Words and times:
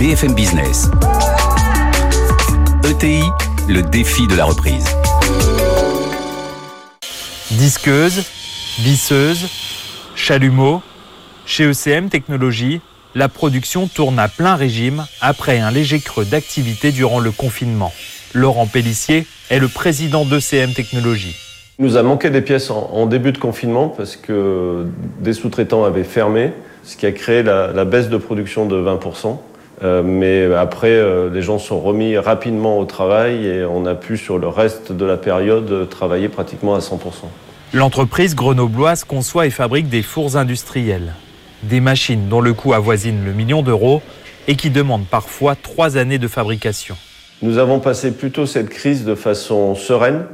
BFM 0.00 0.32
Business. 0.32 0.90
ETI, 2.88 3.20
le 3.68 3.82
défi 3.82 4.26
de 4.26 4.34
la 4.34 4.46
reprise. 4.46 4.86
Disqueuse, 7.50 8.24
visseuse, 8.78 9.46
chalumeau, 10.14 10.80
chez 11.44 11.64
ECM 11.64 12.08
Technologies, 12.08 12.80
la 13.14 13.28
production 13.28 13.88
tourne 13.88 14.18
à 14.18 14.28
plein 14.28 14.54
régime 14.54 15.04
après 15.20 15.58
un 15.58 15.70
léger 15.70 16.00
creux 16.00 16.24
d'activité 16.24 16.92
durant 16.92 17.20
le 17.20 17.30
confinement. 17.30 17.92
Laurent 18.32 18.66
Pellissier 18.66 19.26
est 19.50 19.58
le 19.58 19.68
président 19.68 20.24
d'ECM 20.24 20.72
Technologies. 20.72 21.36
Il 21.78 21.84
nous 21.84 21.98
a 21.98 22.02
manqué 22.02 22.30
des 22.30 22.40
pièces 22.40 22.70
en, 22.70 23.04
début 23.04 23.32
de 23.32 23.38
confinement 23.38 23.90
parce 23.90 24.16
que 24.16 24.86
des 25.18 25.34
sous-traitants 25.34 25.84
avaient 25.84 26.04
fermé, 26.04 26.54
ce 26.84 26.96
qui 26.96 27.04
a 27.04 27.12
créé 27.12 27.42
la, 27.42 27.84
baisse 27.84 28.08
de 28.08 28.16
production 28.16 28.64
de 28.64 28.82
20%. 28.82 29.36
Euh, 29.82 30.02
mais 30.02 30.52
après, 30.54 30.90
euh, 30.90 31.30
les 31.30 31.42
gens 31.42 31.58
sont 31.58 31.80
remis 31.80 32.18
rapidement 32.18 32.78
au 32.78 32.84
travail 32.84 33.46
et 33.46 33.64
on 33.64 33.86
a 33.86 33.94
pu, 33.94 34.18
sur 34.18 34.38
le 34.38 34.48
reste 34.48 34.92
de 34.92 35.04
la 35.04 35.16
période, 35.16 35.88
travailler 35.88 36.28
pratiquement 36.28 36.74
à 36.74 36.80
100%. 36.80 36.98
L'entreprise 37.72 38.34
grenobloise 38.34 39.04
conçoit 39.04 39.46
et 39.46 39.50
fabrique 39.50 39.88
des 39.88 40.02
fours 40.02 40.36
industriels. 40.36 41.14
Des 41.62 41.80
machines 41.80 42.28
dont 42.28 42.40
le 42.40 42.52
coût 42.52 42.72
avoisine 42.72 43.24
le 43.24 43.32
million 43.32 43.62
d'euros 43.62 44.02
et 44.48 44.56
qui 44.56 44.70
demandent 44.70 45.06
parfois 45.06 45.54
trois 45.54 45.96
années 45.96 46.18
de 46.18 46.28
fabrication. 46.28 46.96
Nous 47.42 47.58
avons 47.58 47.78
passé 47.78 48.10
plutôt 48.10 48.44
cette 48.44 48.68
crise 48.68 49.04
de 49.04 49.14
façon 49.14 49.74
sereine, 49.74 50.24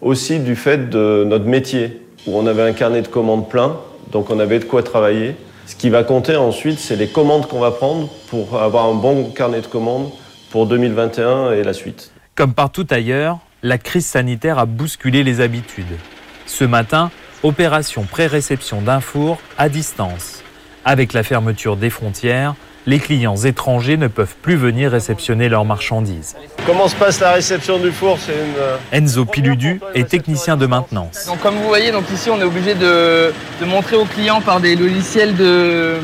aussi 0.00 0.38
du 0.38 0.56
fait 0.56 0.88
de 0.88 1.24
notre 1.26 1.46
métier, 1.46 2.00
où 2.26 2.38
on 2.38 2.46
avait 2.46 2.62
un 2.62 2.72
carnet 2.72 3.02
de 3.02 3.08
commandes 3.08 3.48
plein, 3.48 3.76
donc 4.12 4.30
on 4.30 4.38
avait 4.38 4.58
de 4.58 4.64
quoi 4.64 4.82
travailler. 4.82 5.34
Ce 5.66 5.74
qui 5.74 5.90
va 5.90 6.04
compter 6.04 6.36
ensuite, 6.36 6.78
c'est 6.78 6.94
les 6.94 7.08
commandes 7.08 7.48
qu'on 7.48 7.58
va 7.58 7.72
prendre 7.72 8.08
pour 8.28 8.62
avoir 8.62 8.86
un 8.86 8.94
bon 8.94 9.30
carnet 9.30 9.60
de 9.60 9.66
commandes 9.66 10.10
pour 10.50 10.66
2021 10.66 11.52
et 11.52 11.64
la 11.64 11.72
suite. 11.72 12.12
Comme 12.36 12.54
partout 12.54 12.86
ailleurs, 12.90 13.38
la 13.64 13.76
crise 13.76 14.06
sanitaire 14.06 14.60
a 14.60 14.66
bousculé 14.66 15.24
les 15.24 15.40
habitudes. 15.40 15.98
Ce 16.46 16.64
matin, 16.64 17.10
opération 17.42 18.04
pré-réception 18.04 18.80
d'un 18.80 19.00
four 19.00 19.38
à 19.58 19.68
distance. 19.68 20.44
Avec 20.84 21.12
la 21.12 21.24
fermeture 21.24 21.76
des 21.76 21.90
frontières, 21.90 22.54
les 22.86 23.00
clients 23.00 23.36
étrangers 23.36 23.96
ne 23.96 24.06
peuvent 24.06 24.34
plus 24.40 24.56
venir 24.56 24.92
réceptionner 24.92 25.48
leurs 25.48 25.64
marchandises. 25.64 26.36
Comment 26.66 26.88
se 26.88 26.94
passe 26.94 27.20
la 27.20 27.32
réception 27.32 27.78
du 27.78 27.90
four? 27.90 28.18
Euh, 28.30 28.76
Enzo 28.92 29.24
Piludu 29.24 29.80
est 29.94 30.08
technicien 30.08 30.56
de 30.56 30.66
maintenance. 30.66 31.26
Donc, 31.26 31.40
comme 31.40 31.56
vous 31.56 31.66
voyez, 31.66 31.90
donc 31.90 32.04
ici 32.12 32.30
on 32.30 32.40
est 32.40 32.44
obligé 32.44 32.74
de, 32.74 33.32
montrer 33.66 33.96
aux 33.96 34.04
clients 34.04 34.40
par 34.40 34.60
des 34.60 34.76
logiciels 34.76 35.34
de, 35.36 35.96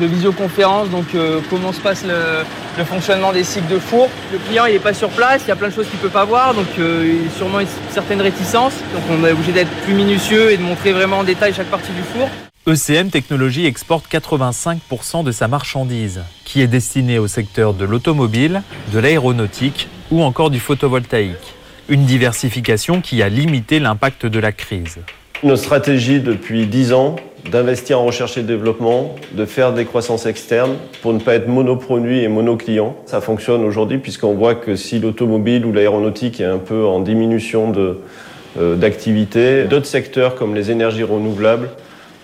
visioconférence 0.00 0.88
donc, 0.88 1.04
euh, 1.14 1.40
comment 1.50 1.72
se 1.72 1.80
passe 1.80 2.04
le, 2.04 2.84
fonctionnement 2.84 3.32
des 3.32 3.44
cycles 3.44 3.72
de 3.72 3.78
four. 3.78 4.08
Le 4.32 4.38
client 4.38 4.64
il 4.66 4.72
n'est 4.72 4.78
pas 4.78 4.94
sur 4.94 5.10
place, 5.10 5.42
il 5.44 5.48
y 5.48 5.52
a 5.52 5.56
plein 5.56 5.68
de 5.68 5.74
choses 5.74 5.86
qu'il 5.88 5.98
ne 5.98 6.02
peut 6.02 6.08
pas 6.08 6.24
voir, 6.24 6.54
donc 6.54 6.66
euh, 6.78 7.02
il 7.04 7.24
y 7.24 7.28
a 7.28 7.36
sûrement 7.36 7.60
une 7.60 7.66
certaine 7.90 8.20
réticence. 8.20 8.72
Donc 8.94 9.02
on 9.10 9.24
est 9.26 9.32
obligé 9.32 9.52
d'être 9.52 9.70
plus 9.84 9.94
minutieux 9.94 10.52
et 10.52 10.56
de 10.56 10.62
montrer 10.62 10.92
vraiment 10.92 11.18
en 11.18 11.24
détail 11.24 11.52
chaque 11.52 11.66
partie 11.66 11.92
du 11.92 12.02
four. 12.02 12.28
ECM 12.64 13.10
Technologies 13.10 13.66
exporte 13.66 14.06
85% 14.08 15.24
de 15.24 15.32
sa 15.32 15.48
marchandise, 15.48 16.20
qui 16.44 16.62
est 16.62 16.68
destinée 16.68 17.18
au 17.18 17.26
secteur 17.26 17.74
de 17.74 17.84
l'automobile, 17.84 18.62
de 18.92 19.00
l'aéronautique 19.00 19.88
ou 20.12 20.22
encore 20.22 20.48
du 20.48 20.60
photovoltaïque. 20.60 21.56
Une 21.88 22.04
diversification 22.04 23.00
qui 23.00 23.20
a 23.20 23.28
limité 23.28 23.80
l'impact 23.80 24.26
de 24.26 24.38
la 24.38 24.52
crise. 24.52 24.98
Nos 25.42 25.56
stratégies 25.56 26.20
depuis 26.20 26.66
10 26.68 26.92
ans 26.92 27.16
d'investir 27.50 27.98
en 27.98 28.04
recherche 28.04 28.38
et 28.38 28.44
développement, 28.44 29.16
de 29.32 29.44
faire 29.44 29.72
des 29.72 29.84
croissances 29.84 30.26
externes 30.26 30.76
pour 31.02 31.12
ne 31.12 31.18
pas 31.18 31.34
être 31.34 31.48
monoproduit 31.48 32.20
et 32.20 32.28
monoclient. 32.28 32.92
Ça 33.06 33.20
fonctionne 33.20 33.64
aujourd'hui 33.64 33.98
puisqu'on 33.98 34.34
voit 34.34 34.54
que 34.54 34.76
si 34.76 35.00
l'automobile 35.00 35.66
ou 35.66 35.72
l'aéronautique 35.72 36.40
est 36.40 36.44
un 36.44 36.58
peu 36.58 36.86
en 36.86 37.00
diminution 37.00 37.72
euh, 37.76 38.76
d'activité, 38.76 39.64
d'autres 39.64 39.86
secteurs 39.86 40.36
comme 40.36 40.54
les 40.54 40.70
énergies 40.70 41.02
renouvelables 41.02 41.68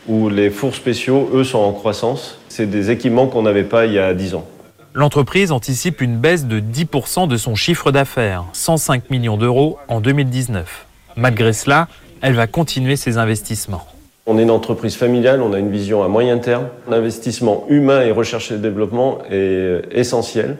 où 0.08 0.28
les 0.28 0.50
fours 0.50 0.74
spéciaux, 0.74 1.28
eux, 1.34 1.44
sont 1.44 1.58
en 1.58 1.72
croissance. 1.72 2.38
C'est 2.48 2.68
des 2.68 2.90
équipements 2.90 3.26
qu'on 3.26 3.42
n'avait 3.42 3.64
pas 3.64 3.86
il 3.86 3.92
y 3.92 3.98
a 3.98 4.14
10 4.14 4.34
ans. 4.34 4.46
L'entreprise 4.94 5.52
anticipe 5.52 6.00
une 6.00 6.16
baisse 6.16 6.46
de 6.46 6.60
10% 6.60 7.28
de 7.28 7.36
son 7.36 7.54
chiffre 7.54 7.92
d'affaires, 7.92 8.44
105 8.54 9.10
millions 9.10 9.36
d'euros 9.36 9.78
en 9.86 10.00
2019. 10.00 10.86
Malgré 11.16 11.52
cela, 11.52 11.88
elle 12.22 12.34
va 12.34 12.46
continuer 12.46 12.96
ses 12.96 13.18
investissements. 13.18 13.86
On 14.26 14.38
est 14.38 14.42
une 14.42 14.50
entreprise 14.50 14.96
familiale, 14.96 15.40
on 15.40 15.52
a 15.52 15.58
une 15.58 15.70
vision 15.70 16.02
à 16.02 16.08
moyen 16.08 16.38
terme. 16.38 16.68
L'investissement 16.90 17.64
humain 17.68 18.02
et 18.02 18.10
recherche 18.10 18.50
et 18.50 18.58
développement 18.58 19.18
est 19.30 19.82
essentiel 19.92 20.58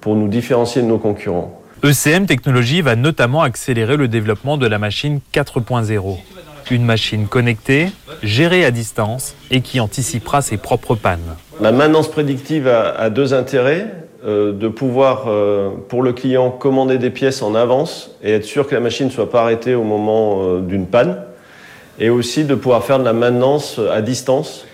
pour 0.00 0.16
nous 0.16 0.28
différencier 0.28 0.82
de 0.82 0.86
nos 0.86 0.98
concurrents. 0.98 1.62
ECM 1.82 2.26
Technologies 2.26 2.80
va 2.80 2.96
notamment 2.96 3.42
accélérer 3.42 3.96
le 3.96 4.08
développement 4.08 4.56
de 4.56 4.66
la 4.66 4.78
machine 4.78 5.20
4.0 5.32 6.16
une 6.70 6.84
machine 6.84 7.26
connectée, 7.26 7.88
gérée 8.22 8.64
à 8.64 8.70
distance 8.70 9.34
et 9.50 9.60
qui 9.60 9.80
anticipera 9.80 10.42
ses 10.42 10.56
propres 10.56 10.94
pannes. 10.94 11.36
La 11.60 11.72
maintenance 11.72 12.10
prédictive 12.10 12.68
a, 12.68 13.10
deux 13.10 13.34
intérêts. 13.34 13.86
Euh, 14.26 14.52
de 14.52 14.66
pouvoir, 14.66 15.26
euh, 15.28 15.70
pour 15.88 16.02
le 16.02 16.12
client, 16.12 16.50
commander 16.50 16.98
des 16.98 17.10
pièces 17.10 17.42
en 17.42 17.54
avance 17.54 18.10
et 18.24 18.32
être 18.32 18.44
sûr 18.44 18.66
que 18.66 18.74
la 18.74 18.80
machine 18.80 19.06
ne 19.06 19.12
soit 19.12 19.30
pas 19.30 19.42
arrêtée 19.42 19.76
au 19.76 19.84
moment 19.84 20.40
euh, 20.40 20.60
d'une 20.62 20.86
panne. 20.86 21.18
Et 22.00 22.10
aussi 22.10 22.44
de 22.44 22.56
pouvoir 22.56 22.82
faire 22.82 22.98
de 22.98 23.04
la 23.04 23.12
maintenance 23.12 23.78
à 23.92 24.00
distance 24.02 24.64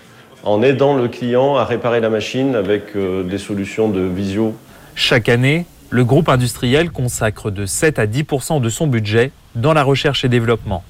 en 0.42 0.62
aidant 0.62 0.96
le 0.96 1.08
client 1.08 1.56
à 1.56 1.64
réparer 1.64 2.00
la 2.00 2.08
machine 2.08 2.54
avec 2.54 2.96
des 2.96 3.38
solutions 3.38 3.88
de 3.88 4.00
visio. 4.00 4.54
Chaque 4.94 5.28
année, 5.28 5.66
le 5.90 6.04
groupe 6.04 6.28
industriel 6.28 6.90
consacre 6.90 7.50
de 7.50 7.66
7 7.66 7.98
à 7.98 8.06
10% 8.06 8.60
de 8.60 8.68
son 8.70 8.86
budget 8.86 9.30
dans 9.54 9.72
la 9.72 9.84
recherche 9.84 10.24
et 10.24 10.28
développement. 10.28 10.82